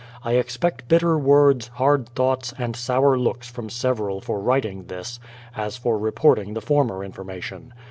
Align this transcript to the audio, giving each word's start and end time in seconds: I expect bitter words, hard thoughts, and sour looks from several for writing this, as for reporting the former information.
I 0.23 0.31
expect 0.33 0.87
bitter 0.87 1.15
words, 1.15 1.67
hard 1.75 2.09
thoughts, 2.15 2.55
and 2.57 2.75
sour 2.75 3.19
looks 3.19 3.47
from 3.51 3.69
several 3.69 4.19
for 4.19 4.39
writing 4.39 4.85
this, 4.85 5.19
as 5.55 5.77
for 5.77 5.95
reporting 5.99 6.55
the 6.55 6.59
former 6.61 7.03
information. 7.03 7.71